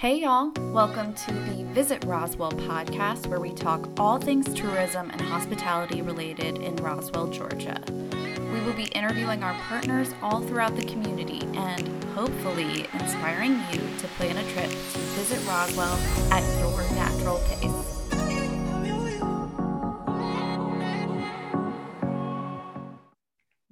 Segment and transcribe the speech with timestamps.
[0.00, 0.50] Hey, y'all.
[0.72, 6.56] Welcome to the Visit Roswell podcast, where we talk all things tourism and hospitality related
[6.56, 7.78] in Roswell, Georgia.
[8.50, 14.08] We will be interviewing our partners all throughout the community and hopefully inspiring you to
[14.16, 15.98] plan a trip to visit Roswell
[16.32, 17.99] at your natural pace.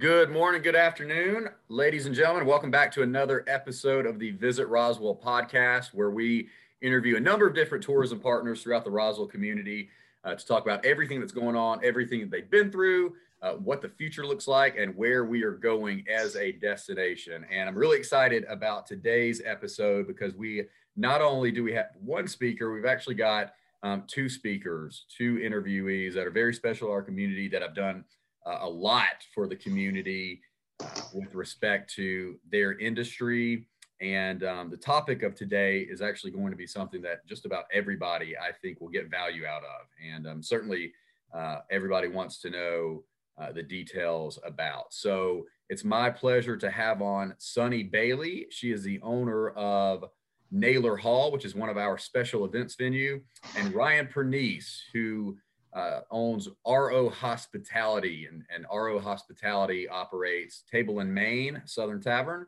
[0.00, 2.46] Good morning, good afternoon, ladies and gentlemen.
[2.46, 7.48] Welcome back to another episode of the Visit Roswell podcast, where we interview a number
[7.48, 9.88] of different tourism partners throughout the Roswell community
[10.22, 13.82] uh, to talk about everything that's going on, everything that they've been through, uh, what
[13.82, 17.44] the future looks like, and where we are going as a destination.
[17.50, 20.62] And I'm really excited about today's episode because we
[20.94, 26.14] not only do we have one speaker, we've actually got um, two speakers, two interviewees
[26.14, 28.04] that are very special to our community that have done
[28.48, 30.40] uh, a lot for the community
[30.80, 33.66] uh, with respect to their industry.
[34.00, 37.64] And um, the topic of today is actually going to be something that just about
[37.72, 39.86] everybody, I think, will get value out of.
[40.14, 40.92] And um, certainly
[41.34, 43.02] uh, everybody wants to know
[43.36, 44.92] uh, the details about.
[44.94, 48.46] So it's my pleasure to have on Sunny Bailey.
[48.50, 50.04] She is the owner of
[50.50, 53.20] Naylor Hall, which is one of our special events venue,
[53.56, 55.36] and Ryan Pernice, who
[55.72, 62.46] uh, owns RO Hospitality, and, and RO Hospitality operates Table and Main, Southern Tavern,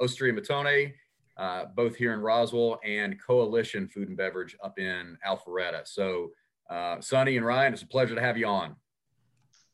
[0.00, 0.92] Osteria Mattone,
[1.36, 5.86] uh, both here in Roswell, and Coalition Food and Beverage up in Alpharetta.
[5.86, 6.30] So,
[6.70, 8.76] uh, Sunny and Ryan, it's a pleasure to have you on.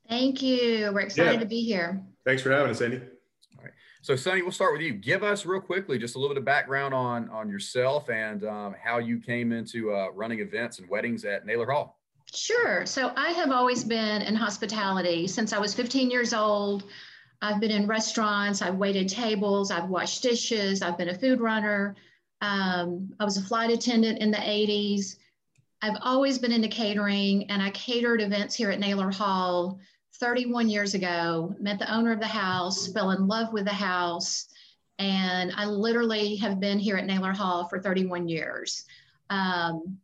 [0.08, 0.90] Thank you.
[0.92, 1.40] We're excited yeah.
[1.40, 2.02] to be here.
[2.24, 2.96] Thanks for having us, Andy.
[2.96, 3.72] All right.
[4.00, 4.94] So, Sunny, we'll start with you.
[4.94, 8.74] Give us real quickly just a little bit of background on on yourself and um,
[8.82, 11.97] how you came into uh, running events and weddings at Naylor Hall.
[12.34, 12.84] Sure.
[12.84, 16.84] So I have always been in hospitality since I was 15 years old.
[17.40, 21.94] I've been in restaurants, I've waited tables, I've washed dishes, I've been a food runner.
[22.40, 25.16] Um, I was a flight attendant in the 80s.
[25.80, 29.78] I've always been into catering, and I catered events here at Naylor Hall
[30.14, 31.54] 31 years ago.
[31.60, 34.48] Met the owner of the house, fell in love with the house,
[34.98, 38.84] and I literally have been here at Naylor Hall for 31 years.
[39.30, 39.98] Um,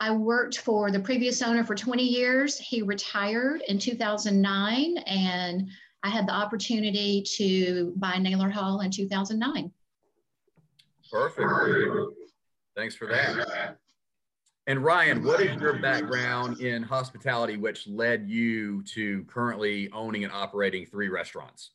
[0.00, 2.58] I worked for the previous owner for 20 years.
[2.58, 5.68] He retired in 2009, and
[6.02, 9.72] I had the opportunity to buy Naylor Hall in 2009.
[11.10, 12.14] Perfect.
[12.76, 13.76] Thanks for that.
[14.68, 20.32] And Ryan, what is your background in hospitality, which led you to currently owning and
[20.32, 21.70] operating three restaurants?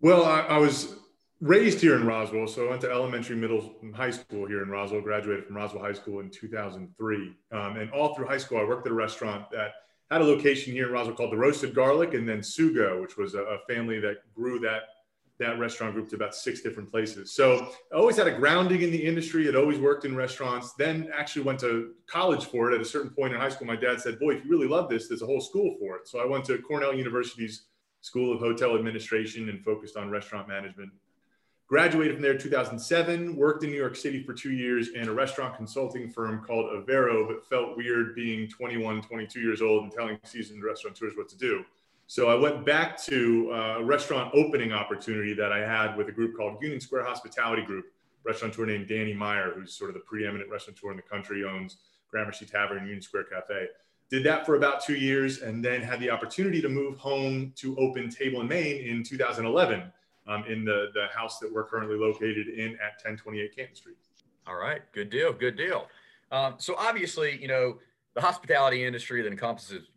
[0.00, 0.96] Well, I, I was
[1.42, 2.46] raised here in Roswell.
[2.46, 5.00] So I went to elementary, middle, high school here in Roswell.
[5.00, 7.36] Graduated from Roswell High School in 2003.
[7.50, 9.72] Um, and all through high school, I worked at a restaurant that
[10.10, 13.34] had a location here in Roswell called the Roasted Garlic, and then Sugo, which was
[13.34, 14.82] a, a family that grew that
[15.38, 17.32] that restaurant group to about six different places.
[17.32, 19.44] So I always had a grounding in the industry.
[19.44, 20.74] Had always worked in restaurants.
[20.74, 22.74] Then actually went to college for it.
[22.76, 24.88] At a certain point in high school, my dad said, "Boy, if you really love
[24.88, 27.64] this, there's a whole school for it." So I went to Cornell University's
[28.02, 30.92] School of Hotel Administration and focused on restaurant management
[31.72, 35.12] Graduated from there in 2007, worked in New York City for two years in a
[35.12, 40.18] restaurant consulting firm called Avero, but felt weird being 21, 22 years old and telling
[40.22, 41.64] seasoned restaurateurs what to do.
[42.08, 46.12] So I went back to uh, a restaurant opening opportunity that I had with a
[46.12, 47.86] group called Union Square Hospitality Group,
[48.22, 51.78] Restaurant restaurateur named Danny Meyer, who's sort of the preeminent restaurateur in the country, owns
[52.10, 53.68] Gramercy Tavern, Union Square Cafe.
[54.10, 57.74] Did that for about two years and then had the opportunity to move home to
[57.78, 59.90] open Table and Main in 2011
[60.32, 63.96] um, in the, the house that we're currently located in at 1028 Canton Street.
[64.46, 65.86] All right, good deal, good deal.
[66.30, 67.78] Um, so obviously, you know,
[68.14, 69.88] the hospitality industry that encompasses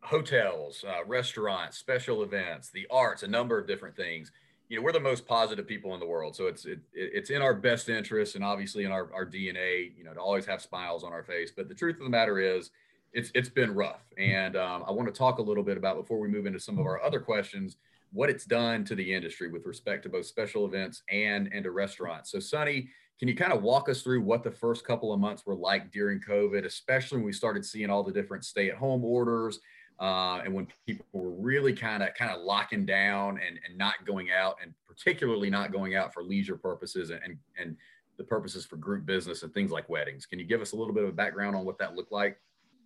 [0.00, 4.30] hotels, uh, restaurants, special events, the arts, a number of different things.
[4.68, 7.40] You know, we're the most positive people in the world, so it's it, it's in
[7.40, 11.04] our best interest and obviously in our, our DNA, you know, to always have smiles
[11.04, 11.50] on our face.
[11.56, 12.70] But the truth of the matter is,
[13.14, 16.18] it's it's been rough, and um, I want to talk a little bit about before
[16.18, 17.76] we move into some of our other questions
[18.12, 21.70] what it's done to the industry with respect to both special events and and to
[21.70, 22.30] restaurants.
[22.30, 22.88] So, Sunny,
[23.18, 25.90] can you kind of walk us through what the first couple of months were like
[25.90, 29.60] during COVID, especially when we started seeing all the different stay-at-home orders,
[30.00, 33.94] uh, and when people were really kind of kind of locking down and, and not
[34.06, 37.76] going out, and particularly not going out for leisure purposes and and
[38.16, 40.26] the purposes for group business and things like weddings.
[40.26, 42.38] Can you give us a little bit of a background on what that looked like?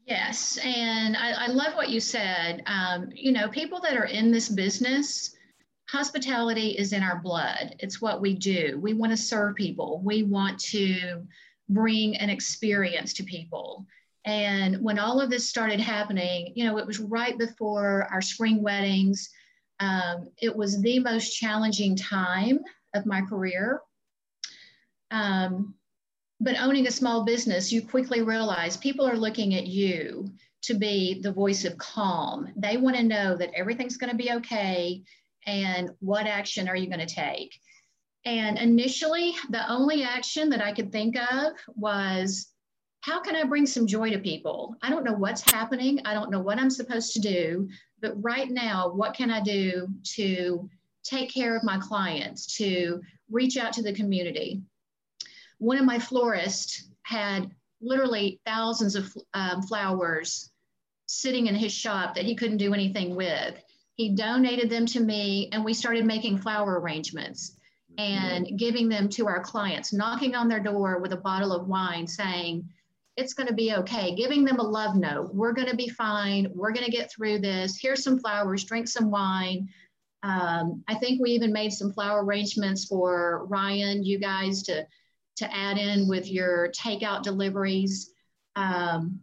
[0.06, 2.62] Yes, and I, I love what you said.
[2.66, 5.36] Um, you know, people that are in this business,
[5.88, 7.76] hospitality is in our blood.
[7.78, 8.78] It's what we do.
[8.80, 10.00] We want to serve people.
[10.04, 11.22] We want to
[11.68, 13.86] bring an experience to people.
[14.24, 18.62] And when all of this started happening, you know, it was right before our spring
[18.62, 19.28] weddings.
[19.80, 22.60] Um, it was the most challenging time
[22.94, 23.80] of my career.
[25.10, 25.74] Um,
[26.42, 30.28] but owning a small business, you quickly realize people are looking at you
[30.62, 32.52] to be the voice of calm.
[32.56, 35.02] They want to know that everything's going to be okay
[35.46, 37.56] and what action are you going to take.
[38.24, 42.48] And initially, the only action that I could think of was
[43.02, 44.76] how can I bring some joy to people?
[44.82, 46.00] I don't know what's happening.
[46.04, 47.68] I don't know what I'm supposed to do.
[48.00, 50.68] But right now, what can I do to
[51.04, 53.00] take care of my clients, to
[53.30, 54.62] reach out to the community?
[55.62, 57.48] One of my florists had
[57.80, 60.50] literally thousands of um, flowers
[61.06, 63.62] sitting in his shop that he couldn't do anything with.
[63.94, 67.56] He donated them to me, and we started making flower arrangements
[67.96, 72.08] and giving them to our clients, knocking on their door with a bottle of wine
[72.08, 72.68] saying,
[73.16, 74.16] it's going to be okay.
[74.16, 75.32] Giving them a love note.
[75.32, 76.50] We're going to be fine.
[76.56, 77.78] We're going to get through this.
[77.80, 79.68] Here's some flowers, drink some wine.
[80.24, 84.86] Um, I think we even made some flower arrangements for Ryan, you guys to,
[85.36, 88.12] to add in with your takeout deliveries.
[88.56, 89.20] Um,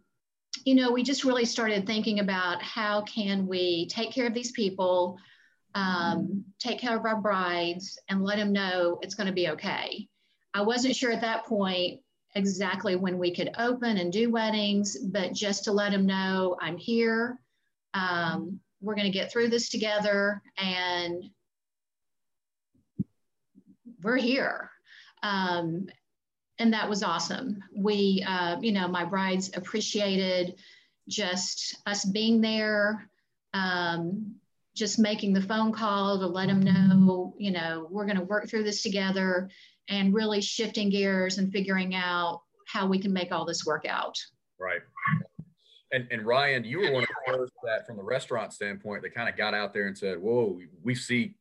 [0.64, 4.52] you know, we just really started thinking about how can we take care of these
[4.52, 5.18] people,
[5.74, 10.08] um, take care of our brides, and let them know it's going to be okay.
[10.52, 12.00] I wasn't sure at that point
[12.34, 16.76] exactly when we could open and do weddings, but just to let them know I'm
[16.76, 17.40] here.
[17.94, 21.24] Um, we're going to get through this together and
[24.02, 24.70] we're here.
[25.22, 25.86] Um,
[26.60, 27.64] and that was awesome.
[27.74, 30.56] We, uh, you know, my brides appreciated
[31.08, 33.08] just us being there,
[33.54, 34.36] um,
[34.76, 38.48] just making the phone call to let them know, you know, we're going to work
[38.48, 39.48] through this together
[39.88, 44.14] and really shifting gears and figuring out how we can make all this work out.
[44.58, 44.80] Right.
[45.92, 49.14] And, and Ryan, you were one of the first that, from the restaurant standpoint, that
[49.14, 51.34] kind of got out there and said, "Whoa, we see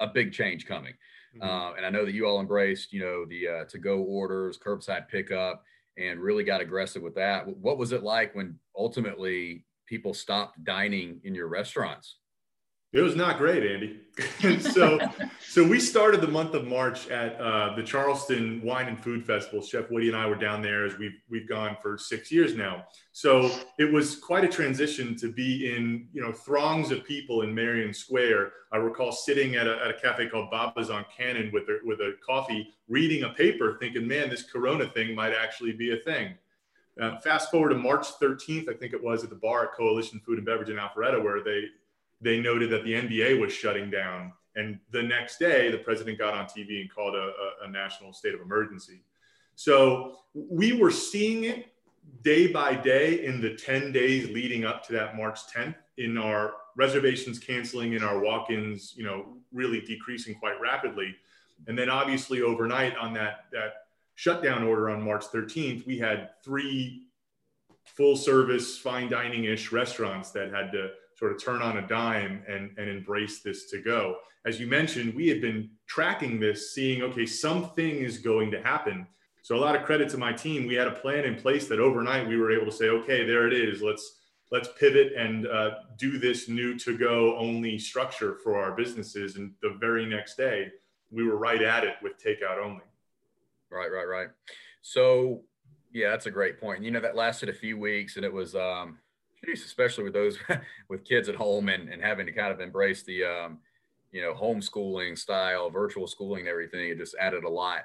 [0.00, 0.94] a big change coming."
[1.40, 1.48] Mm-hmm.
[1.48, 5.08] Uh, and I know that you all embraced, you know, the uh, to-go orders, curbside
[5.08, 5.62] pickup,
[5.98, 7.46] and really got aggressive with that.
[7.46, 12.16] What was it like when ultimately people stopped dining in your restaurants?
[12.92, 14.00] It was not great, Andy.
[14.60, 14.98] so,
[15.40, 19.60] so we started the month of March at uh, the Charleston Wine and Food Festival.
[19.60, 22.86] Chef Woody and I were down there as we've we've gone for six years now.
[23.12, 27.54] So it was quite a transition to be in you know throngs of people in
[27.54, 28.52] Marion Square.
[28.72, 32.00] I recall sitting at a, at a cafe called Baba's on Cannon with a, with
[32.00, 36.34] a coffee, reading a paper, thinking, man, this Corona thing might actually be a thing.
[37.00, 40.18] Uh, fast forward to March 13th, I think it was at the bar at Coalition
[40.20, 41.66] Food and Beverage in Alpharetta, where they
[42.20, 44.32] they noted that the NBA was shutting down.
[44.54, 47.32] And the next day, the president got on TV and called a,
[47.64, 49.02] a, a national state of emergency.
[49.54, 51.72] So we were seeing it
[52.22, 56.54] day by day in the 10 days leading up to that March 10th in our
[56.76, 61.14] reservations canceling in our walk-ins, you know, really decreasing quite rapidly.
[61.66, 63.72] And then obviously overnight on that, that
[64.14, 67.06] shutdown order on March 13th, we had three
[67.84, 72.42] full service fine dining ish restaurants that had to sort of turn on a dime
[72.46, 74.16] and, and embrace this to go.
[74.44, 79.06] As you mentioned, we had been tracking this, seeing, okay, something is going to happen.
[79.42, 80.66] So a lot of credit to my team.
[80.66, 83.46] We had a plan in place that overnight we were able to say, okay, there
[83.46, 83.80] it is.
[83.80, 84.20] Let's
[84.52, 89.36] let's pivot and uh, do this new to go only structure for our businesses.
[89.36, 90.70] And the very next day,
[91.10, 92.82] we were right at it with takeout only.
[93.70, 94.28] Right, right, right.
[94.82, 95.42] So
[95.92, 96.82] yeah, that's a great point.
[96.82, 98.98] You know, that lasted a few weeks and it was um
[99.52, 100.38] especially with those
[100.88, 103.58] with kids at home and, and having to kind of embrace the um,
[104.12, 106.88] you know homeschooling style, virtual schooling, and everything.
[106.88, 107.80] It just added a lot.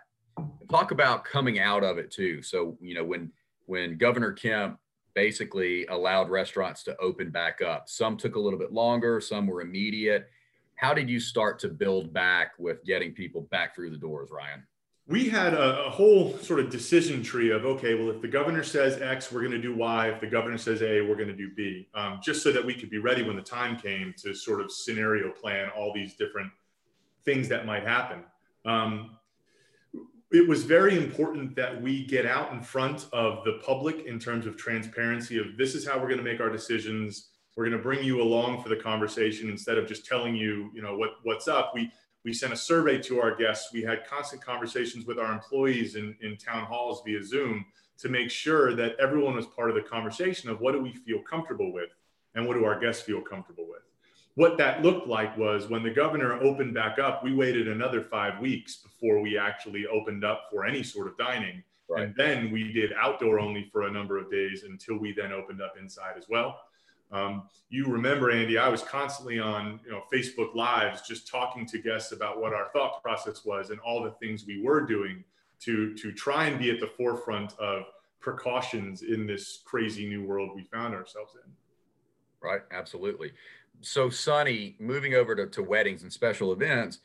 [0.69, 2.41] Talk about coming out of it too.
[2.41, 3.31] So you know when
[3.65, 4.79] when Governor Kemp
[5.13, 9.61] basically allowed restaurants to open back up, some took a little bit longer, some were
[9.61, 10.29] immediate.
[10.75, 14.65] How did you start to build back with getting people back through the doors, Ryan?
[15.07, 18.63] We had a, a, whole sort of decision tree of okay well if the governor
[18.63, 20.09] says x we're going to do y.
[20.09, 21.87] If the governor says a we're going to do b.
[21.93, 24.71] Um, just so that we could be ready when the time came to sort of
[24.71, 26.51] scenario plan all these different
[27.25, 28.23] things that might happen.
[28.65, 29.17] Um,
[30.31, 34.45] it was very important that we get out in front of the public in terms
[34.45, 37.31] of transparency of this is how we're going to make our decisions.
[37.57, 40.81] We're going to bring you along for the conversation instead of just telling you you
[40.81, 41.73] know what what's up.
[41.75, 41.91] We
[42.23, 43.73] we sent a survey to our guests.
[43.73, 47.65] We had constant conversations with our employees in, in town halls via Zoom
[47.97, 51.21] to make sure that everyone was part of the conversation of what do we feel
[51.21, 51.89] comfortable with
[52.35, 53.81] and what do our guests feel comfortable with.
[54.35, 58.39] What that looked like was when the governor opened back up, we waited another five
[58.39, 61.63] weeks before we actually opened up for any sort of dining.
[61.89, 62.03] Right.
[62.03, 65.61] And then we did outdoor only for a number of days until we then opened
[65.61, 66.61] up inside as well.
[67.11, 71.79] Um, you remember, Andy, I was constantly on you know, Facebook Lives just talking to
[71.79, 75.23] guests about what our thought process was and all the things we were doing
[75.61, 77.83] to to try and be at the forefront of
[78.19, 81.51] precautions in this crazy new world we found ourselves in.
[82.41, 83.31] Right, absolutely.
[83.81, 86.99] So, Sunny, moving over to, to weddings and special events,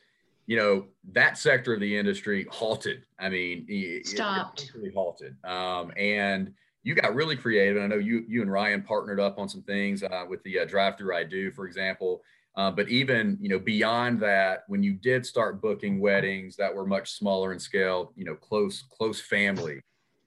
[0.46, 3.04] you know that sector of the industry halted.
[3.18, 4.72] I mean, stopped.
[4.74, 5.36] It, halted.
[5.44, 6.54] Um, and
[6.86, 7.76] you got really creative.
[7.76, 10.60] And I know you you and Ryan partnered up on some things uh, with the
[10.60, 12.22] uh, drive through I do, for example.
[12.54, 16.86] Uh, but even you know beyond that, when you did start booking weddings that were
[16.86, 19.80] much smaller in scale, you know, close close family,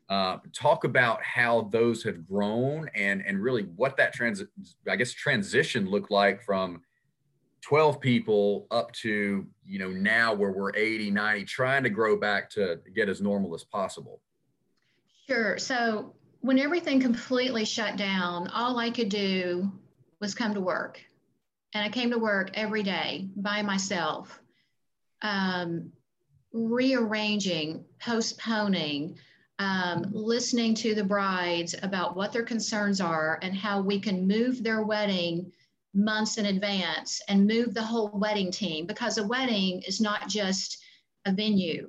[0.10, 4.44] uh, talk about how those have grown and and really what that trans
[4.86, 6.82] I guess transition looked like from
[7.62, 12.50] 12 people up to you know now where we're 80 90 trying to grow back
[12.52, 14.20] to get as normal as possible
[15.26, 19.72] sure so when everything completely shut down all i could do
[20.20, 21.02] was come to work
[21.74, 24.40] and I came to work every day by myself,
[25.22, 25.92] um,
[26.52, 29.18] rearranging, postponing,
[29.60, 34.64] um, listening to the brides about what their concerns are and how we can move
[34.64, 35.52] their wedding
[35.94, 40.78] months in advance and move the whole wedding team because a wedding is not just
[41.26, 41.88] a venue.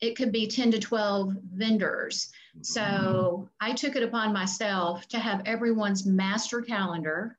[0.00, 2.30] It could be 10 to 12 vendors.
[2.62, 7.38] So I took it upon myself to have everyone's master calendar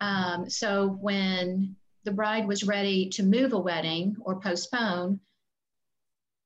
[0.00, 5.20] um, so when the bride was ready to move a wedding or postpone,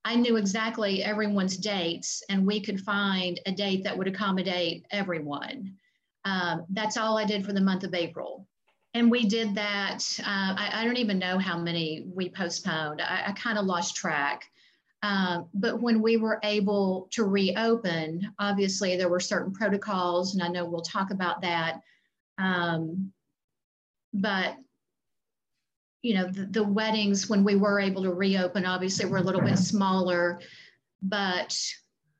[0.03, 5.75] I knew exactly everyone's dates and we could find a date that would accommodate everyone.
[6.25, 8.47] Um, that's all I did for the month of April.
[8.93, 10.03] And we did that.
[10.19, 13.01] Uh, I, I, don't even know how many we postponed.
[13.01, 14.45] I, I kind of lost track.
[15.05, 20.47] Um, but when we were able to reopen, obviously there were certain protocols, and I
[20.47, 21.81] know we'll talk about that.
[22.39, 23.11] Um,
[24.13, 24.55] but
[26.01, 29.41] you know the, the, weddings when we were able to reopen obviously were a little
[29.41, 30.39] bit smaller
[31.01, 31.57] but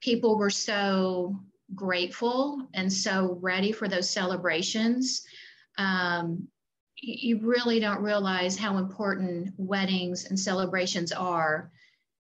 [0.01, 1.39] people were so
[1.75, 5.23] grateful and so ready for those celebrations
[5.77, 6.47] um,
[6.95, 11.71] you really don't realize how important weddings and celebrations are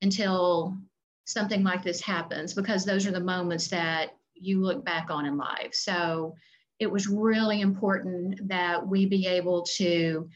[0.02, 0.76] until
[1.24, 5.36] something like this happens because those are the moments that you look back on in
[5.36, 6.34] life so
[6.78, 10.28] it was really important that we be able to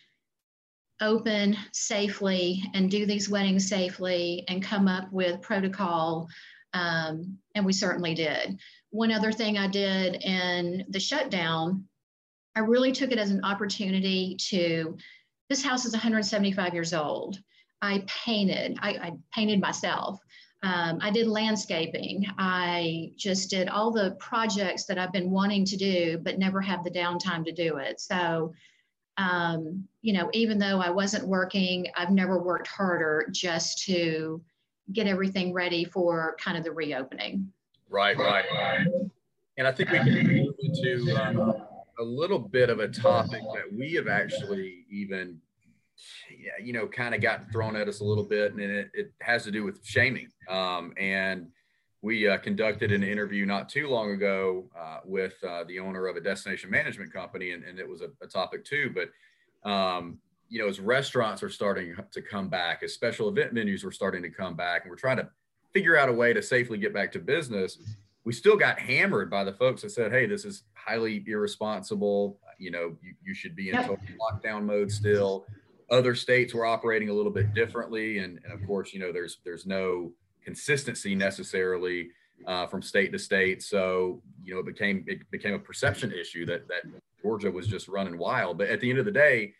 [1.00, 6.29] open safely and do these weddings safely and come up with protocol.
[6.73, 8.59] Um, and we certainly did.
[8.90, 11.85] One other thing I did in the shutdown,
[12.55, 14.97] I really took it as an opportunity to.
[15.49, 17.40] This house is 175 years old.
[17.83, 20.21] I painted, I, I painted myself.
[20.63, 22.27] Um, I did landscaping.
[22.39, 26.85] I just did all the projects that I've been wanting to do, but never have
[26.85, 27.99] the downtime to do it.
[27.99, 28.53] So,
[29.17, 34.43] um, you know, even though I wasn't working, I've never worked harder just to
[34.93, 37.51] get everything ready for kind of the reopening.
[37.89, 38.87] Right, right, right.
[39.57, 41.55] And I think we can move into um,
[41.99, 45.41] a little bit of a topic that we have actually even
[46.62, 49.45] you know, kind of got thrown at us a little bit, and it, it has
[49.45, 50.28] to do with shaming.
[50.49, 51.49] Um, and
[52.02, 56.16] we uh, conducted an interview not too long ago uh, with uh, the owner of
[56.16, 58.95] a destination management company, and, and it was a, a topic too.
[58.95, 63.85] But um, you know, as restaurants are starting to come back, as special event venues
[63.85, 65.28] were starting to come back, and we're trying to
[65.73, 67.78] figure out a way to safely get back to business,
[68.25, 72.38] we still got hammered by the folks that said, "Hey, this is highly irresponsible.
[72.59, 73.87] You know, you, you should be in yep.
[73.87, 75.47] total lockdown mode still."
[75.90, 78.18] Other states were operating a little bit differently.
[78.18, 80.12] And, and of course you know there's there's no
[80.44, 82.09] consistency necessarily
[82.47, 83.62] uh, from state to state.
[83.62, 86.82] So you know it became it became a perception issue that that
[87.23, 88.59] georgia was just running wild.
[88.59, 89.54] But at the end of the day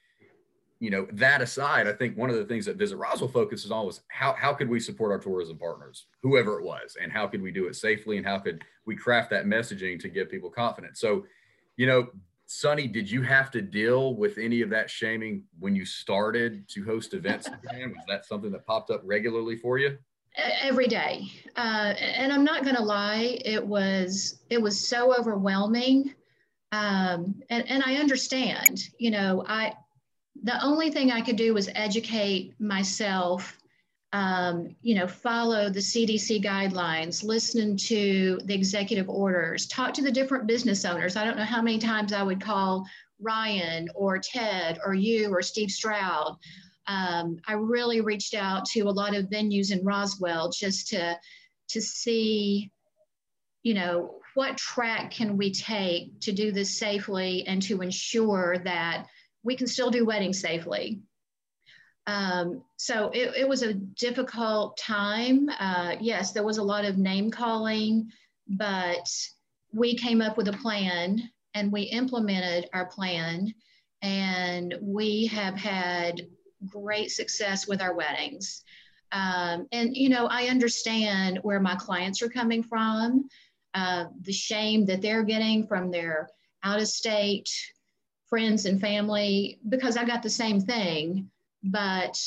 [0.83, 3.85] you know that aside i think one of the things that visit roswell focuses on
[3.85, 7.43] was how, how could we support our tourism partners whoever it was and how could
[7.43, 10.99] we do it safely and how could we craft that messaging to give people confidence?
[10.99, 11.25] So
[11.77, 12.09] you know
[12.53, 16.85] Sunny, did you have to deal with any of that shaming when you started to
[16.85, 17.91] host events again?
[17.95, 19.97] Was that something that popped up regularly for you?
[20.35, 26.13] Every day, uh, and I'm not going to lie, it was it was so overwhelming,
[26.73, 28.83] um, and and I understand.
[28.99, 29.75] You know, I
[30.43, 33.60] the only thing I could do was educate myself
[34.13, 40.11] um, you know, follow the CDC guidelines, listen to the executive orders, talk to the
[40.11, 41.17] different business owners.
[41.17, 42.85] I don't know how many times I would call
[43.21, 46.37] Ryan or Ted or you or Steve Stroud.
[46.89, 51.17] Um, I really reached out to a lot of venues in Roswell just to
[51.69, 52.73] to see,
[53.63, 59.07] you know, what track can we take to do this safely and to ensure that
[59.45, 61.01] we can still do weddings safely
[62.07, 65.49] Um, so it, it, was a difficult time.
[65.59, 68.11] Uh, yes, there was a lot of name calling,
[68.49, 69.09] but
[69.73, 73.55] we came up with a plan and we implemented our plan
[74.03, 76.23] and we have had
[76.67, 78.65] great success with our weddings.
[79.13, 83.29] Um, and, you know, I understand where my clients are coming from,
[83.75, 86.29] uh, the shame that they're getting from their
[86.63, 87.49] out of state
[88.29, 91.31] friends and family, because I got the same thing.
[91.63, 92.19] But,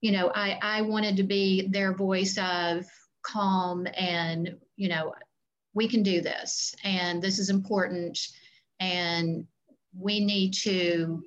[0.00, 2.86] you know, I, I wanted to be their voice of
[3.22, 5.14] calm and, you know,
[5.72, 8.18] we can do this and this is important
[8.80, 9.46] and
[9.96, 11.24] we need to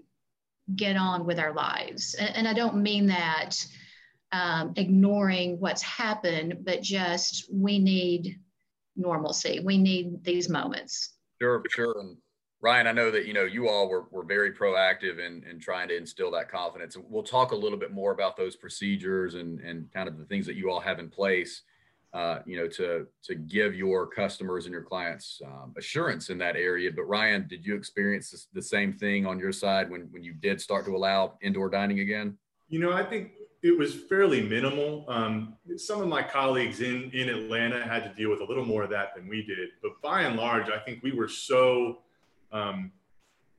[0.75, 2.15] get on with our lives.
[2.15, 3.55] And, and I don't mean that
[4.31, 8.39] um, ignoring what's happened, but just we need
[8.95, 9.61] normalcy.
[9.63, 11.13] We need these moments.
[11.41, 11.99] Sure, sure.
[11.99, 12.17] And
[12.59, 15.87] Ryan, I know that you know you all were, were very proactive in, in trying
[15.89, 16.97] to instill that confidence.
[16.97, 20.45] We'll talk a little bit more about those procedures and, and kind of the things
[20.47, 21.61] that you all have in place
[22.13, 26.55] uh, you know, to to give your customers and your clients um, assurance in that
[26.55, 26.89] area.
[26.91, 30.33] But Ryan, did you experience this, the same thing on your side when when you
[30.33, 32.37] did start to allow indoor dining again?
[32.69, 35.05] You know, I think it was fairly minimal.
[35.07, 38.83] Um, some of my colleagues in in Atlanta had to deal with a little more
[38.83, 41.99] of that than we did, but by and large, I think we were so
[42.51, 42.91] um,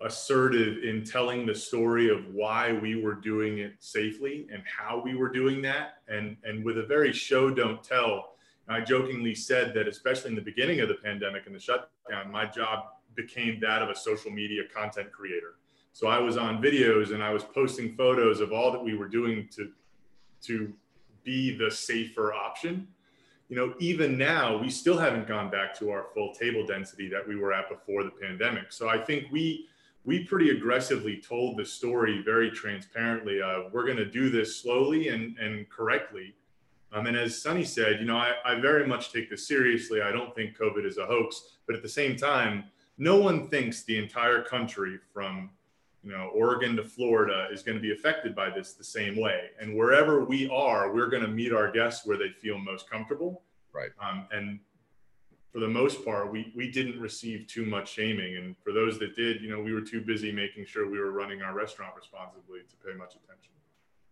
[0.01, 5.17] assertive in telling the story of why we were doing it safely and how we
[5.17, 8.35] were doing that, and and with a very show don't tell
[8.69, 12.45] I jokingly said that, especially in the beginning of the pandemic and the shutdown, my
[12.45, 15.55] job became that of a social media content creator.
[15.93, 19.09] So I was on videos and I was posting photos of all that we were
[19.09, 19.73] doing to,
[20.43, 20.73] to
[21.25, 22.87] be the safer option.
[23.49, 27.27] You know, even now, we still haven't gone back to our full table density that
[27.27, 28.73] we were at before the pandemic.
[28.73, 29.67] So I think we
[30.05, 33.43] we pretty aggressively told the story very transparently.
[33.43, 36.35] Uh, we're going to do this slowly and, and correctly
[36.93, 40.01] um, and as Sunny said, you know, I, I very much take this seriously.
[40.01, 42.65] I don't think COVID is a hoax, but at the same time,
[42.97, 45.51] no one thinks the entire country from
[46.03, 49.51] you know Oregon to Florida is going to be affected by this the same way.
[49.61, 53.43] And wherever we are, we're going to meet our guests where they feel most comfortable.
[53.73, 53.91] Right.
[54.01, 54.61] Um, and
[55.53, 58.37] for the most part, we we didn't receive too much shaming.
[58.37, 61.13] And for those that did, you know, we were too busy making sure we were
[61.13, 63.53] running our restaurant responsibly to pay much attention.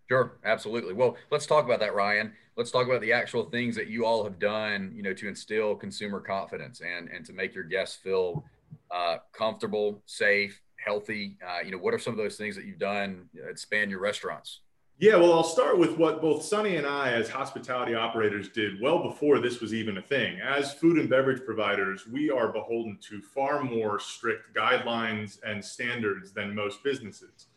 [0.09, 0.93] Sure, absolutely.
[0.93, 2.33] Well, let's talk about that, Ryan.
[2.57, 5.75] Let's talk about the actual things that you all have done, you know, to instill
[5.75, 8.45] consumer confidence and and to make your guests feel
[8.91, 11.37] uh, comfortable, safe, healthy.
[11.47, 14.01] Uh, you know, what are some of those things that you've done that span your
[14.01, 14.61] restaurants?
[14.99, 19.03] Yeah, well, I'll start with what both Sunny and I, as hospitality operators, did well
[19.03, 20.41] before this was even a thing.
[20.41, 26.33] As food and beverage providers, we are beholden to far more strict guidelines and standards
[26.33, 27.49] than most businesses.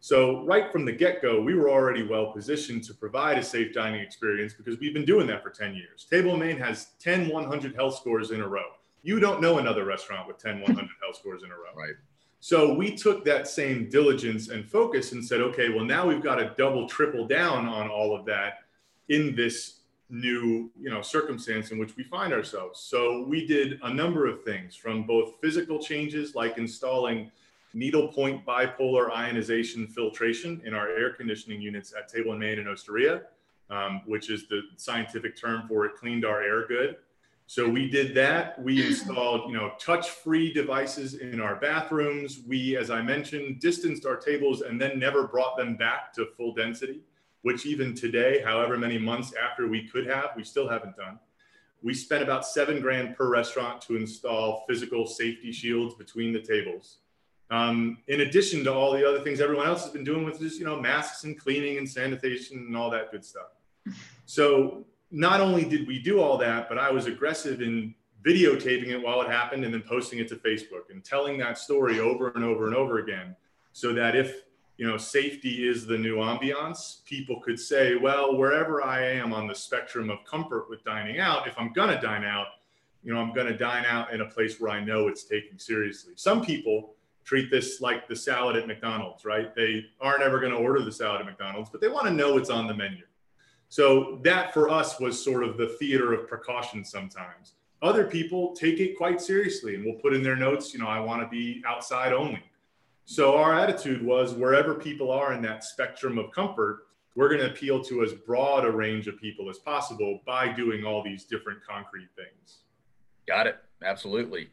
[0.00, 4.00] So right from the get-go, we were already well positioned to provide a safe dining
[4.00, 6.04] experience because we've been doing that for 10 years.
[6.10, 8.66] Table Main has 10 100 health scores in a row.
[9.02, 11.72] You don't know another restaurant with 10 100 health scores in a row.
[11.74, 11.94] Right.
[12.44, 16.34] So we took that same diligence and focus and said, okay, well now we've got
[16.40, 18.64] to double, triple down on all of that
[19.08, 22.80] in this new, you know, circumstance in which we find ourselves.
[22.80, 27.30] So we did a number of things from both physical changes like installing
[27.74, 33.22] needlepoint bipolar ionization filtration in our air conditioning units at Table and Main in Osteria,
[33.70, 36.96] um, which is the scientific term for it cleaned our air good.
[37.52, 38.58] So we did that.
[38.62, 42.40] We installed, you know, touch-free devices in our bathrooms.
[42.48, 46.54] We, as I mentioned, distanced our tables and then never brought them back to full
[46.54, 47.02] density,
[47.42, 51.18] which even today, however many months after we could have, we still haven't done.
[51.82, 57.00] We spent about seven grand per restaurant to install physical safety shields between the tables.
[57.50, 60.58] Um, in addition to all the other things everyone else has been doing with just,
[60.58, 63.48] you know, masks and cleaning and sanitation and all that good stuff.
[64.24, 67.94] So not only did we do all that, but I was aggressive in
[68.24, 72.00] videotaping it while it happened and then posting it to Facebook and telling that story
[72.00, 73.36] over and over and over again
[73.72, 74.42] so that if
[74.76, 79.46] you know safety is the new ambiance people could say well wherever i am on
[79.46, 82.46] the spectrum of comfort with dining out if i'm going to dine out
[83.02, 85.58] you know i'm going to dine out in a place where i know it's taken
[85.58, 86.94] seriously some people
[87.24, 89.54] treat this like the salad at McDonald's, right?
[89.54, 92.36] They aren't ever going to order the salad at McDonald's, but they want to know
[92.36, 93.04] it's on the menu.
[93.72, 97.54] So that for us was sort of the theater of precaution sometimes.
[97.80, 101.00] Other people take it quite seriously and will put in their notes, you know, I
[101.00, 102.42] want to be outside only.
[103.06, 106.80] So our attitude was wherever people are in that spectrum of comfort,
[107.14, 110.84] we're going to appeal to as broad a range of people as possible by doing
[110.84, 112.58] all these different concrete things.
[113.26, 113.56] Got it.
[113.82, 114.50] Absolutely.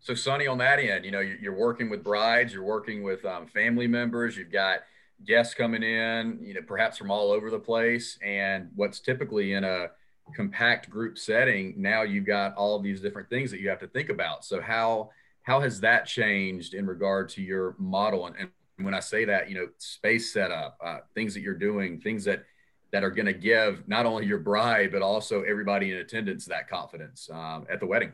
[0.00, 3.48] So, Sunny, on that end, you know, you're working with brides, you're working with um,
[3.48, 4.78] family members, you've got
[5.26, 8.18] guests coming in, you know, perhaps from all over the place.
[8.24, 9.88] And what's typically in a
[10.34, 14.08] compact group setting, now you've got all these different things that you have to think
[14.08, 14.44] about.
[14.44, 15.10] So how
[15.42, 18.26] how has that changed in regard to your model?
[18.26, 18.50] And, and
[18.84, 22.44] when I say that, you know, space setup, uh, things that you're doing, things that
[22.92, 26.68] that are going to give not only your bride but also everybody in attendance that
[26.68, 28.12] confidence um, at the wedding.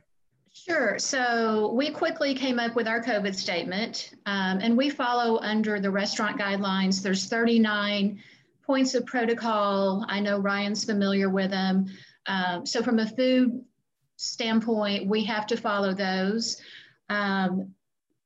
[0.66, 0.98] Sure.
[0.98, 5.90] So we quickly came up with our COVID statement, um, and we follow under the
[5.90, 7.02] restaurant guidelines.
[7.02, 8.20] There's 39
[8.66, 10.04] points of protocol.
[10.08, 11.86] I know Ryan's familiar with them.
[12.26, 13.64] Um, so from a food
[14.16, 16.60] standpoint, we have to follow those.
[17.08, 17.74] Um,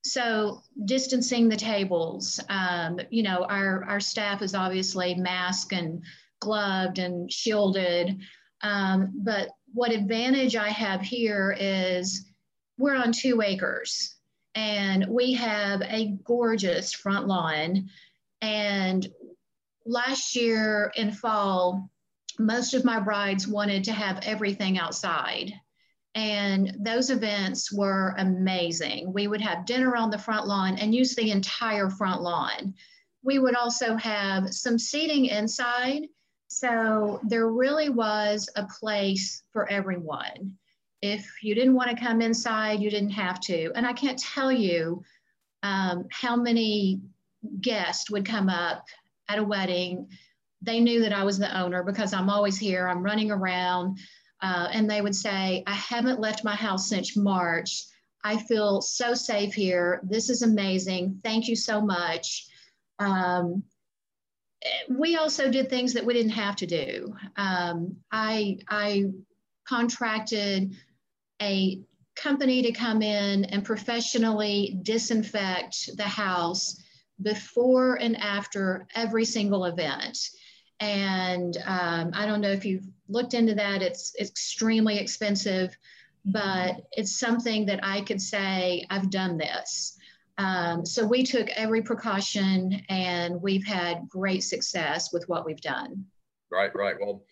[0.03, 6.03] so distancing the tables, um, you know, our, our staff is obviously masked and
[6.41, 8.19] gloved and shielded.
[8.63, 12.31] Um, but what advantage I have here is
[12.79, 14.17] we're on two acres
[14.55, 17.89] and we have a gorgeous front lawn.
[18.41, 19.07] And
[19.87, 21.91] last year in fall,
[22.39, 25.53] most of my brides wanted to have everything outside.
[26.15, 29.13] And those events were amazing.
[29.13, 32.75] We would have dinner on the front lawn and use the entire front lawn.
[33.25, 36.03] We would also have some seating inside.
[36.53, 40.59] So there really was a place for everyone.
[41.01, 43.73] If you didn't want to come inside, you didn't have to.
[43.75, 45.03] And I can't tell you
[45.63, 47.01] um, how many
[47.61, 48.85] guests would come up
[49.29, 50.09] at a wedding.
[50.61, 53.99] They knew that I was the owner because I'm always here, I'm running around.
[54.43, 57.85] Uh, and they would say, I haven't left my house since March.
[58.25, 60.01] I feel so safe here.
[60.05, 61.21] This is amazing.
[61.25, 62.47] Thank you so much.
[62.99, 63.65] Um,
[64.89, 67.15] we also did things that we didn't have to do.
[67.37, 69.11] Um, I, I
[69.67, 70.77] contracted
[71.41, 71.81] a
[72.15, 76.81] company to come in and professionally disinfect the house
[77.23, 80.19] before and after every single event.
[80.81, 85.77] And um, I don't know if you've looked into that, it's, it's extremely expensive,
[86.25, 89.97] but it's something that I could say, I've done this.
[90.39, 96.05] Um, so we took every precaution and we've had great success with what we've done.
[96.51, 96.97] Right, right.
[96.99, 97.25] Well,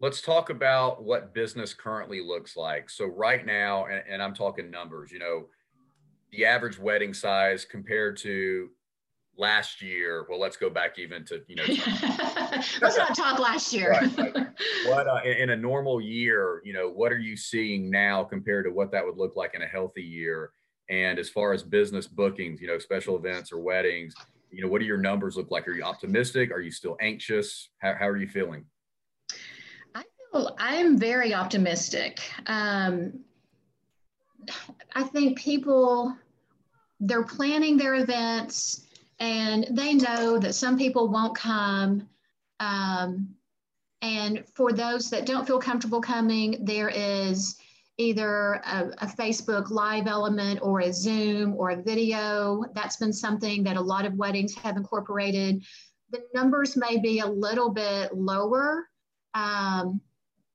[0.00, 2.90] let's talk about what business currently looks like.
[2.90, 5.46] So, right now, and, and I'm talking numbers, you know,
[6.32, 8.70] the average wedding size compared to
[9.38, 11.64] last year well let's go back even to you know
[12.80, 14.46] let's not talk last year right, right.
[14.86, 18.64] what uh, in, in, a normal year you know what are you seeing now compared
[18.64, 20.52] to what that would look like in a healthy year
[20.88, 24.14] and as far as business bookings you know special events or weddings
[24.50, 25.68] you know what do your numbers look like?
[25.68, 26.50] Are you optimistic?
[26.50, 27.68] Are you still anxious?
[27.78, 28.64] How, how are you feeling?
[29.94, 32.20] I feel i'm very optimistic.
[32.46, 33.20] Um,
[34.94, 36.16] i think people
[37.00, 38.86] they're planning their events
[39.18, 42.08] and they know that some people won't come.
[42.60, 43.34] Um,
[44.02, 47.56] and for those that don't feel comfortable coming, there is
[47.98, 52.64] either a, a, Facebook live element or a Zoom or a video.
[52.74, 55.64] That's been something that a lot of weddings have incorporated.
[56.10, 58.86] The numbers may be a little bit lower.
[59.34, 60.00] Um,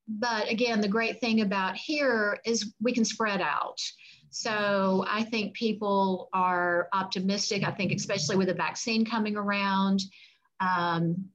[0.08, 3.80] but again, the great thing about here is we can spread out.
[4.30, 7.64] So I think people are optimistic.
[7.64, 10.02] I think, especially with the vaccine coming around,
[10.60, 11.26] um,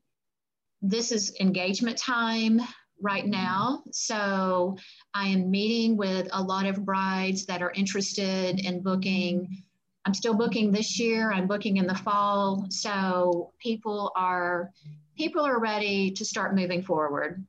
[0.83, 2.61] this is engagement time
[3.01, 3.83] right now.
[3.93, 4.77] So
[5.15, 9.63] I am meeting with a lot of brides that are interested in booking.
[10.05, 11.33] I'm still booking this year.
[11.33, 12.67] I'm booking in the fall.
[12.71, 14.71] So people are
[15.17, 17.45] people are ready to start moving forward.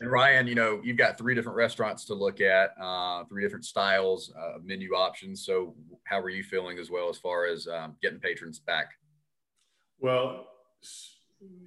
[0.00, 3.66] And Ryan, you know, you've got three different restaurants to look at, uh, three different
[3.66, 5.44] styles, uh, menu options.
[5.44, 8.92] So, how are you feeling as well as far as um, getting patrons back?
[9.98, 10.46] Well,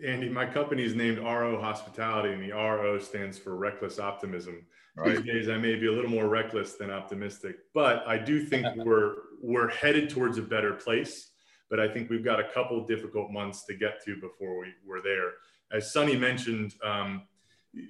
[0.06, 4.66] Andy, my company is named RO Hospitality, and the RO stands for Reckless Optimism.
[4.96, 5.16] Right.
[5.16, 8.68] These days, I may be a little more reckless than optimistic, but I do think
[8.76, 11.32] we're we're headed towards a better place.
[11.70, 15.02] But I think we've got a couple difficult months to get to before we, we're
[15.02, 15.32] there.
[15.72, 17.24] As Sunny mentioned, um,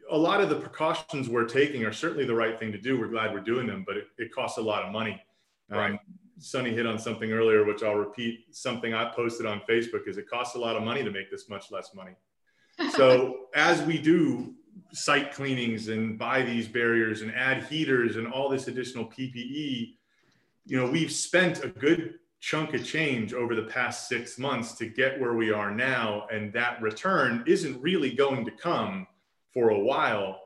[0.10, 2.98] a lot of the precautions we're taking are certainly the right thing to do.
[2.98, 5.22] We're glad we're doing them, but it, it costs a lot of money.
[5.70, 6.00] Um, right.
[6.40, 8.46] Sunny hit on something earlier, which I'll repeat.
[8.52, 11.50] Something I posted on Facebook is it costs a lot of money to make this
[11.50, 12.16] much less money.
[12.92, 14.56] So as we do
[14.92, 19.96] site cleanings and buy these barriers and add heaters and all this additional PPE,
[20.66, 24.86] you know, we've spent a good chunk of change over the past six months to
[24.86, 29.08] get where we are now, and that return isn't really going to come
[29.54, 30.42] for a while,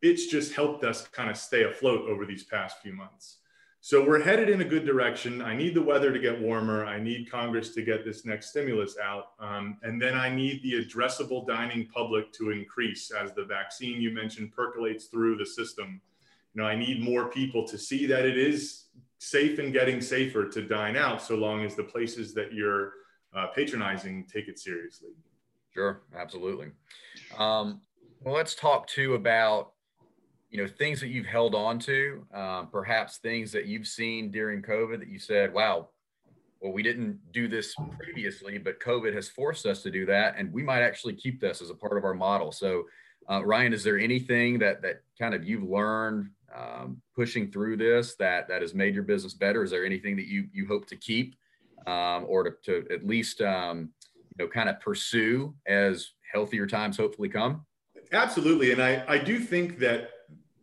[0.00, 3.38] it's just helped us kind of stay afloat over these past few months.
[3.86, 5.42] So we're headed in a good direction.
[5.42, 6.86] I need the weather to get warmer.
[6.86, 9.32] I need Congress to get this next stimulus out.
[9.38, 14.10] Um, and then I need the addressable dining public to increase as the vaccine you
[14.10, 16.00] mentioned percolates through the system.
[16.54, 18.86] You know, I need more people to see that it is
[19.18, 22.94] safe and getting safer to dine out so long as the places that you're
[23.36, 25.10] uh, patronizing take it seriously.
[25.74, 26.70] Sure, absolutely.
[27.36, 27.82] Um,
[28.22, 29.73] well, let's talk too about
[30.54, 34.62] you know things that you've held on to um, perhaps things that you've seen during
[34.62, 35.88] covid that you said wow
[36.60, 40.52] well we didn't do this previously but covid has forced us to do that and
[40.52, 42.52] we might actually keep this as a part of our model.
[42.52, 42.84] So
[43.28, 48.14] uh, ryan is there anything that that kind of you've learned um, pushing through this
[48.20, 49.64] that that has made your business better?
[49.64, 51.34] Is there anything that you you hope to keep
[51.88, 56.96] um, or to, to at least um, you know kind of pursue as healthier times
[56.96, 57.66] hopefully come?
[58.12, 60.10] Absolutely and i i do think that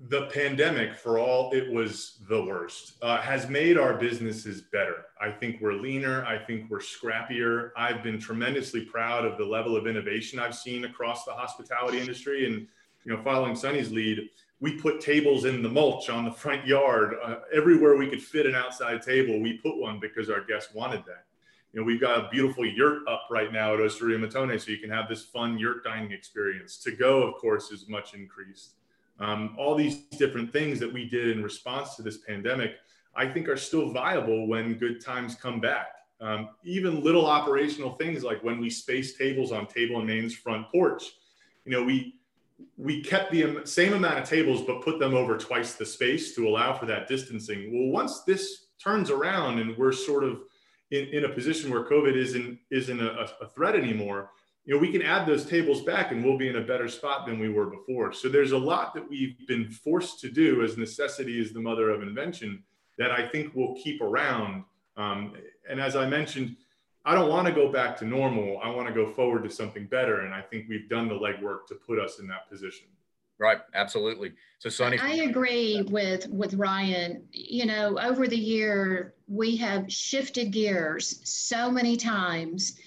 [0.10, 5.06] the pandemic, for all it was the worst, uh, has made our businesses better.
[5.20, 6.26] I think we're leaner.
[6.26, 7.70] I think we're scrappier.
[7.78, 12.48] I've been tremendously proud of the level of innovation I've seen across the hospitality industry.
[12.48, 12.68] And,
[13.04, 17.16] you know, following Sunny's lead, we put tables in the mulch on the front yard.
[17.24, 21.04] Uh, everywhere we could fit an outside table, we put one because our guests wanted
[21.06, 21.26] that.
[21.74, 24.78] You know, we've got a beautiful yurt up right now at Osteria Mattone, so you
[24.78, 26.78] can have this fun yurt dining experience.
[26.80, 28.74] To go, of course, is much increased.
[29.22, 32.74] Um, all these different things that we did in response to this pandemic,
[33.16, 35.88] I think are still viable when good times come back.
[36.20, 40.70] Um, even little operational things like when we spaced tables on Table and Main's front
[40.72, 41.04] porch,
[41.66, 42.16] you know, we
[42.78, 46.48] we kept the same amount of tables but put them over twice the space to
[46.48, 47.72] allow for that distancing.
[47.72, 50.42] Well, once this turns around and we're sort of
[50.92, 54.30] in, in a position where COVID isn't isn't a, a threat anymore,
[54.66, 57.26] you know, we can add those tables back and we'll be in a better spot
[57.26, 58.14] than we were before.
[58.14, 61.90] So there's a lot that we've been forced to do as necessity is the mother
[61.90, 62.64] of invention
[62.98, 64.64] that I think we'll keep around.
[64.98, 65.34] Um,
[65.68, 66.56] and as I mentioned,
[67.06, 68.60] I don't want to go back to normal.
[68.64, 70.22] I want to go forward to something better.
[70.22, 72.86] And I think we've done the legwork to put us in that position.
[73.40, 74.34] Right, absolutely.
[74.60, 77.24] So Sunny, I agree with with Ryan.
[77.32, 82.78] You know, over the year we have shifted gears so many times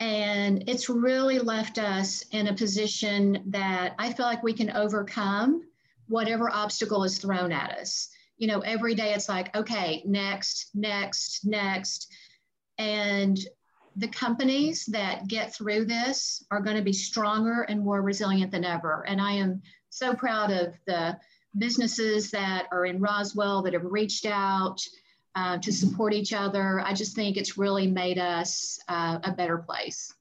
[0.00, 5.62] and it's really left us in a position that I feel like we can overcome
[6.08, 8.08] whatever obstacle is thrown at us.
[8.36, 12.12] You know, every day it's like, okay, next, next, next.
[12.76, 13.38] And
[13.96, 18.64] the companies that get through this are going to be stronger and more resilient than
[18.64, 19.04] ever.
[19.08, 21.18] And I am so proud of the
[21.56, 24.78] businesses that are in Roswell that have reached out
[25.36, 26.80] uh, to support each other.
[26.80, 30.12] I just think it's really made us uh, a better place.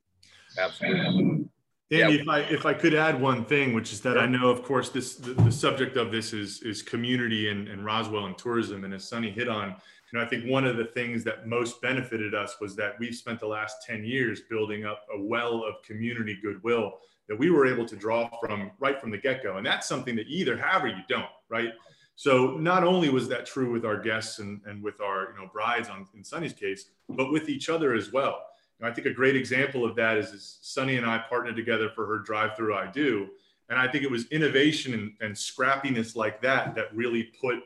[0.59, 1.47] Absolutely.
[1.91, 4.63] Andy, if I if I could add one thing, which is that I know, of
[4.63, 8.83] course, this the, the subject of this is is community and, and Roswell and tourism.
[8.83, 11.81] And as Sunny hit on, you know, I think one of the things that most
[11.81, 15.75] benefited us was that we've spent the last 10 years building up a well of
[15.83, 16.99] community goodwill
[17.29, 19.57] that we were able to draw from right from the get-go.
[19.57, 21.71] And that's something that you either have or you don't, right?
[22.15, 25.49] So not only was that true with our guests and, and with our you know
[25.51, 28.45] brides on in Sunny's case, but with each other as well.
[28.81, 32.05] I think a great example of that is, is Sonny and I partnered together for
[32.07, 33.29] her drive through I do.
[33.69, 37.59] And I think it was innovation and, and scrappiness like that that really put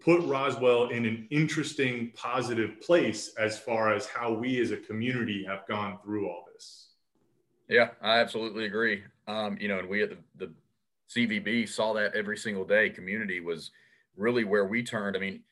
[0.00, 5.44] put Roswell in an interesting, positive place as far as how we as a community
[5.44, 6.88] have gone through all this.
[7.68, 9.02] Yeah, I absolutely agree.
[9.28, 10.52] Um, you know, and we at the, the
[11.14, 12.90] CVB saw that every single day.
[12.90, 13.70] Community was
[14.16, 15.16] really where we turned.
[15.16, 15.42] I mean,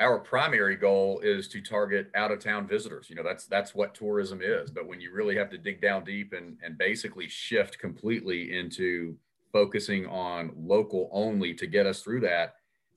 [0.00, 3.08] our primary goal is to target out of town visitors.
[3.10, 4.70] You know, that's that's what tourism is.
[4.70, 9.16] But when you really have to dig down deep and and basically shift completely into
[9.52, 12.56] focusing on local only to get us through that,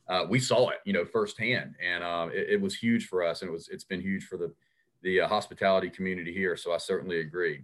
[0.09, 3.41] uh, we saw it, you know, firsthand, and uh, it, it, was huge for us,
[3.41, 4.53] and it was it's been huge for the
[5.01, 6.55] the uh, hospitality community here.
[6.57, 7.63] So I certainly agree.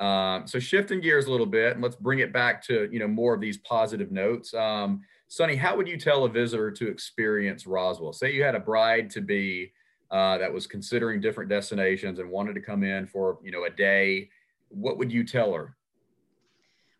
[0.00, 3.08] Um, so shifting gears a little bit, and let's bring it back to you know
[3.08, 4.54] more of these positive notes.
[4.54, 8.12] Um, Sunny, how would you tell a visitor to experience Roswell?
[8.12, 9.72] Say you had a bride to be
[10.10, 13.70] uh, that was considering different destinations and wanted to come in for you know a
[13.70, 14.30] day.
[14.68, 15.76] What would you tell her?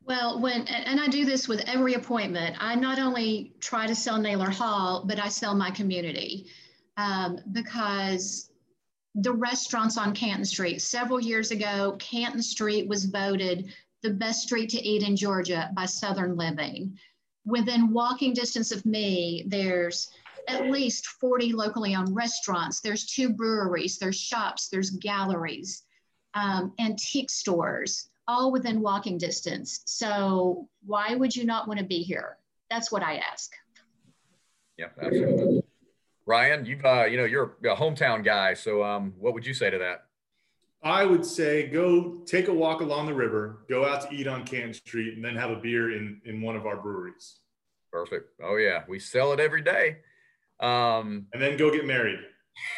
[0.05, 2.57] Well, when and I do this with every appointment.
[2.59, 6.47] I not only try to sell Naylor Hall, but I sell my community
[6.97, 8.51] um, because
[9.23, 10.81] the restaurants on Canton Street.
[10.81, 15.87] Several years ago, Canton Street was voted the best street to eat in Georgia by
[15.87, 16.97] Southern Living.
[17.45, 20.11] Within walking distance of me, there's
[20.47, 22.81] at least 40 locally owned restaurants.
[22.81, 25.83] There's two breweries, there's shops, there's galleries,
[26.35, 29.81] um, antique stores, all within walking distance.
[29.85, 32.37] So why would you not want to be here?
[32.71, 33.53] That's what I ask.
[34.77, 35.63] Yeah, absolutely.
[36.29, 39.71] Ryan, you've uh, you know you're a hometown guy, so um, what would you say
[39.71, 40.05] to that?
[40.83, 44.45] I would say go take a walk along the river, go out to eat on
[44.45, 47.39] Canton Street, and then have a beer in in one of our breweries.
[47.91, 48.29] Perfect.
[48.43, 49.97] Oh yeah, we sell it every day.
[50.61, 52.19] Um, and then go get married.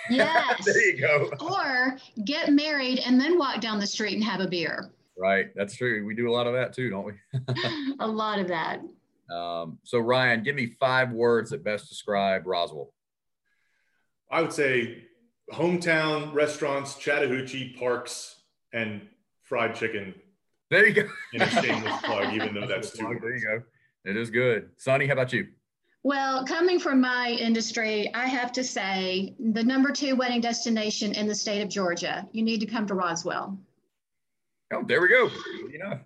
[0.09, 0.65] Yes.
[0.65, 1.31] there you go.
[1.41, 4.93] Or get married and then walk down the street and have a beer.
[5.19, 5.49] Right.
[5.57, 6.07] That's true.
[6.07, 7.15] We do a lot of that too, don't we?
[7.99, 8.81] a lot of that.
[9.35, 12.93] Um, so Ryan, give me five words that best describe Roswell.
[14.31, 15.05] I would say
[15.53, 18.37] hometown restaurants, Chattahoochee, parks,
[18.73, 19.03] and
[19.43, 20.15] fried chicken.
[20.71, 21.09] There you go.
[21.33, 23.19] in a shameless plug, even though that's too.
[23.21, 23.63] There you go.
[24.05, 24.71] It is good.
[24.77, 25.49] Sunny, how about you?
[26.03, 31.27] Well, coming from my industry, I have to say the number two wedding destination in
[31.27, 32.27] the state of Georgia.
[32.33, 33.59] You need to come to Roswell.
[34.73, 35.29] Oh, there we go.
[35.71, 36.01] You know.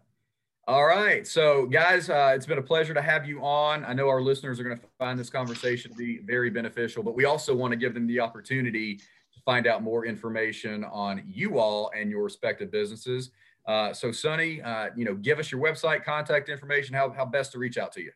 [0.66, 1.26] All right.
[1.26, 3.84] So, guys, uh, it's been a pleasure to have you on.
[3.84, 7.14] I know our listeners are going to find this conversation to be very beneficial, but
[7.14, 11.58] we also want to give them the opportunity to find out more information on you
[11.58, 13.30] all and your respective businesses.
[13.66, 17.52] Uh, so, Sunny, uh, you know, give us your website, contact information, how, how best
[17.52, 18.12] to reach out to you.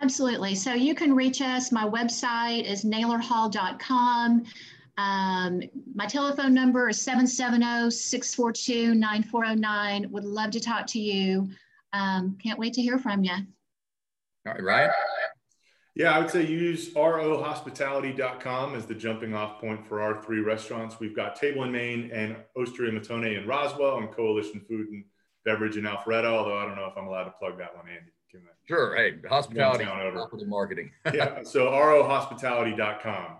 [0.00, 0.54] Absolutely.
[0.54, 1.72] So, you can reach us.
[1.72, 4.44] My website is naylorhall.com.
[4.98, 5.62] Um,
[5.96, 10.12] my telephone number is 770 642 9409.
[10.12, 11.48] Would love to talk to you.
[11.92, 13.32] Um, can't wait to hear from you.
[13.32, 14.90] All right, Ryan.
[15.94, 20.98] Yeah, I would say use rohospitality.com as the jumping off point for our three restaurants.
[20.98, 25.04] We've got Table and Main and Osteria Mattone in Roswell and Coalition Food and
[25.44, 28.10] Beverage in Alpharetta, although I don't know if I'm allowed to plug that one, Andy.
[28.66, 28.96] Sure.
[28.96, 29.84] Hey, hospitality,
[30.46, 30.92] marketing.
[31.12, 31.42] yeah.
[31.42, 33.36] So rohospitality.com.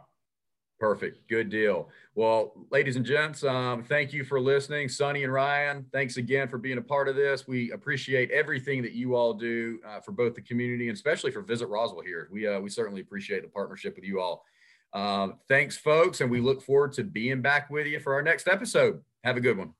[0.82, 1.28] Perfect.
[1.28, 1.90] Good deal.
[2.16, 4.88] Well, ladies and gents, um, thank you for listening.
[4.88, 7.46] Sunny and Ryan, thanks again for being a part of this.
[7.46, 11.40] We appreciate everything that you all do uh, for both the community and especially for
[11.40, 12.28] Visit Roswell here.
[12.32, 14.44] We, uh, we certainly appreciate the partnership with you all.
[14.92, 18.48] Um, thanks, folks, and we look forward to being back with you for our next
[18.48, 19.02] episode.
[19.22, 19.74] Have a good one.